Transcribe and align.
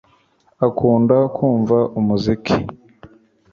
Akunda 0.67 1.15
kumva 1.35 1.77
umuziki 1.99 2.55